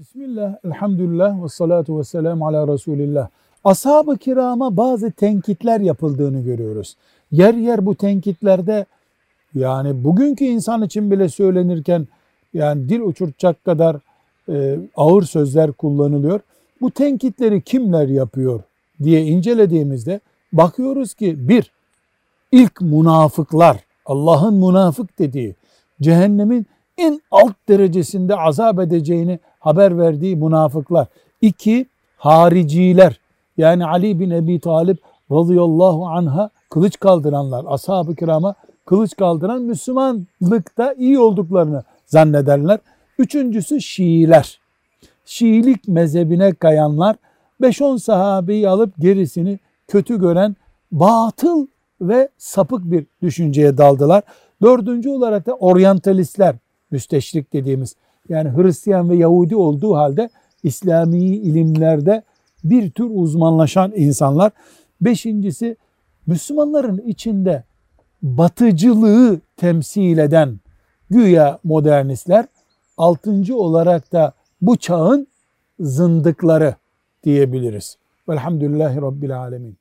[0.00, 3.28] Bismillah, elhamdülillah ve salatu ve selamu ala Resulillah.
[3.64, 6.96] Ashab-ı kirama bazı tenkitler yapıldığını görüyoruz.
[7.30, 8.86] Yer yer bu tenkitlerde
[9.54, 12.06] yani bugünkü insan için bile söylenirken
[12.54, 13.96] yani dil uçurtacak kadar
[14.48, 16.40] e, ağır sözler kullanılıyor.
[16.80, 18.62] Bu tenkitleri kimler yapıyor
[19.02, 20.20] diye incelediğimizde
[20.52, 21.72] bakıyoruz ki bir,
[22.52, 23.76] ilk münafıklar,
[24.06, 25.54] Allah'ın münafık dediği,
[26.00, 26.66] cehennemin
[26.98, 31.06] en alt derecesinde azap edeceğini haber verdiği münafıklar.
[31.40, 33.20] İki, hariciler
[33.56, 34.98] yani Ali bin Ebi Talip
[35.30, 38.54] radıyallahu anha kılıç kaldıranlar, ashab-ı kirama
[38.86, 42.78] kılıç kaldıran Müslümanlıkta iyi olduklarını zannederler.
[43.18, 44.60] Üçüncüsü Şiiler.
[45.24, 47.16] Şiilik mezhebine kayanlar
[47.60, 50.56] 5-10 sahabeyi alıp gerisini kötü gören
[50.92, 51.66] batıl
[52.00, 54.22] ve sapık bir düşünceye daldılar.
[54.62, 56.54] Dördüncü olarak da oryantalistler,
[56.90, 57.96] müsteşrik dediğimiz
[58.28, 60.30] yani Hristiyan ve Yahudi olduğu halde
[60.62, 62.22] İslami ilimlerde
[62.64, 64.52] bir tür uzmanlaşan insanlar.
[65.00, 65.76] Beşincisi
[66.26, 67.64] Müslümanların içinde
[68.22, 70.60] batıcılığı temsil eden
[71.10, 72.46] güya modernistler.
[72.98, 75.26] Altıncı olarak da bu çağın
[75.80, 76.74] zındıkları
[77.24, 77.96] diyebiliriz.
[78.28, 79.79] Velhamdülillahi Rabbil Alemin.